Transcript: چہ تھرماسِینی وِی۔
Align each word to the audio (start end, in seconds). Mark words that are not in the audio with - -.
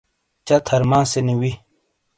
چہ 0.47 0.55
تھرماسِینی 0.67 1.35
وِی۔ 1.39 1.51